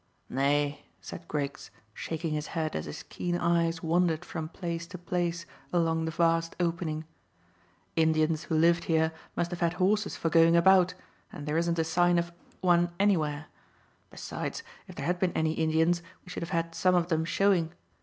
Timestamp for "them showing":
17.09-17.71